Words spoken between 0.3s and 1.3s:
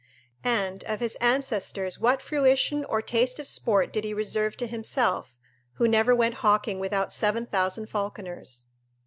And, of his